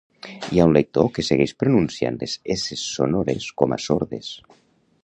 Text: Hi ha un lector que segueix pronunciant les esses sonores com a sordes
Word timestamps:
Hi 0.55 0.61
ha 0.61 0.63
un 0.69 0.71
lector 0.77 1.09
que 1.17 1.25
segueix 1.27 1.53
pronunciant 1.65 2.17
les 2.25 2.35
esses 2.57 2.87
sonores 2.97 3.53
com 3.63 3.79
a 3.79 3.81
sordes 3.89 4.35